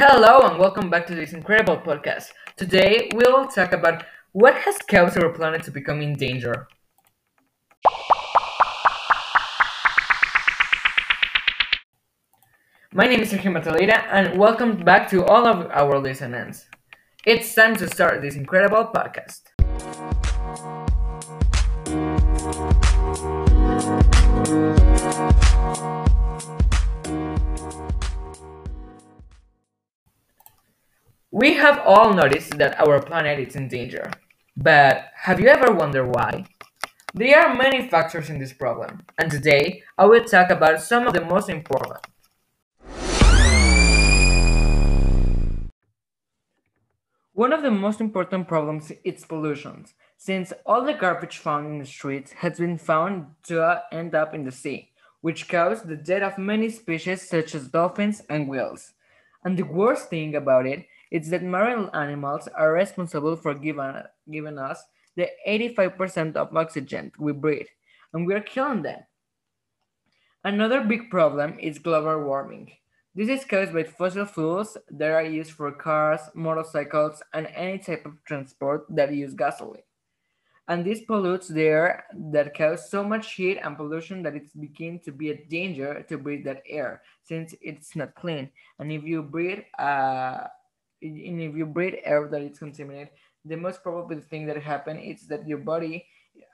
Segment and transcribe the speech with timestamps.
[0.00, 2.26] Hello and welcome back to this incredible podcast.
[2.56, 6.68] Today we'll talk about what has caused our planet to become in danger.
[12.92, 16.66] My name is Sergio Matalida and welcome back to all of our listeners.
[17.26, 19.50] It's time to start this incredible podcast.
[31.38, 34.10] We have all noticed that our planet is in danger.
[34.56, 36.46] But have you ever wondered why?
[37.14, 41.14] There are many factors in this problem, and today I will talk about some of
[41.14, 42.04] the most important.
[47.34, 51.86] One of the most important problems is pollution, since all the garbage found in the
[51.86, 54.90] streets has been found to end up in the sea,
[55.20, 58.94] which caused the death of many species such as dolphins and whales.
[59.44, 64.58] And the worst thing about it is that marine animals are responsible for giving, giving
[64.58, 64.82] us
[65.16, 67.66] the 85% of oxygen we breathe,
[68.12, 69.00] and we are killing them.
[70.44, 72.70] Another big problem is global warming.
[73.14, 78.06] This is caused by fossil fuels that are used for cars, motorcycles, and any type
[78.06, 79.82] of transport that use gasoline.
[80.68, 85.00] And this pollutes the air that cause so much heat and pollution that it's beginning
[85.06, 88.50] to be a danger to breathe that air since it's not clean.
[88.78, 90.44] And if you breathe, uh,
[91.02, 93.10] and if you breathe air that is contaminated,
[93.44, 96.06] the most probable thing that happen is that your body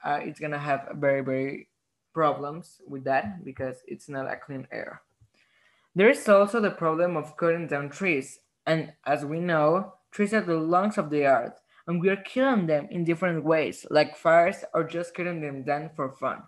[0.05, 1.69] uh, is gonna have very very
[2.12, 5.03] problems with that because it's not a clean air.
[5.95, 10.41] There is also the problem of cutting down trees, and as we know, trees are
[10.41, 14.64] the lungs of the earth, and we are killing them in different ways, like fires
[14.73, 16.42] or just cutting them down for fun.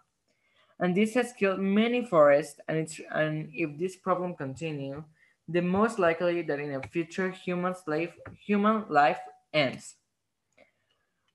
[0.79, 5.05] And this has killed many forests, and it's and if this problem continue,
[5.49, 8.15] the most likely that in the future human life
[8.45, 9.21] human life
[9.53, 9.95] ends.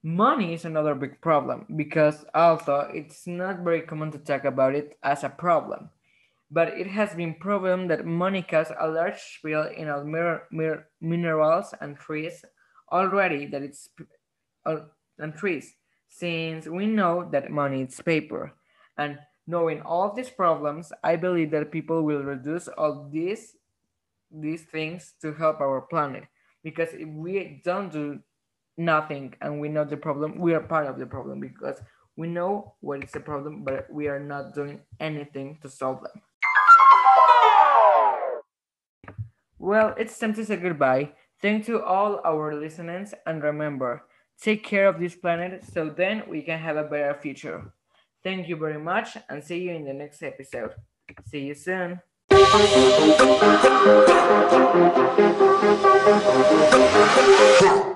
[0.02, 4.98] Money is another big problem because although it's not very common to talk about it
[5.02, 5.90] as a problem,
[6.50, 10.04] but it has been proven that money causes a large spill in all
[11.00, 12.44] minerals and trees
[12.90, 13.88] already that it's
[14.66, 14.80] uh,
[15.18, 15.74] and trees
[16.08, 18.52] since we know that money is paper
[18.98, 23.56] and knowing all these problems i believe that people will reduce all these
[24.32, 26.24] these things to help our planet.
[26.62, 28.20] Because if we don't do
[28.76, 31.78] nothing and we know the problem we are part of the problem because
[32.16, 36.22] we know what is the problem but we are not doing anything to solve them.
[39.58, 41.12] Well it's time to say goodbye.
[41.40, 44.04] Thank you to all our listeners and remember
[44.40, 47.72] take care of this planet so then we can have a better future.
[48.24, 50.74] Thank you very much and see you in the next episode.
[51.26, 52.00] See you soon
[57.62, 57.91] yeah.